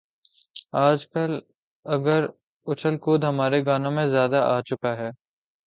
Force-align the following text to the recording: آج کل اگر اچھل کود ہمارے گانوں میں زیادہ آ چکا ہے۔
آج 0.77 0.99
کل 1.07 1.31
اگر 1.85 2.21
اچھل 2.67 2.97
کود 2.97 3.23
ہمارے 3.23 3.65
گانوں 3.65 3.91
میں 3.91 4.07
زیادہ 4.07 4.39
آ 4.47 4.59
چکا 4.61 4.97
ہے۔ 4.97 5.09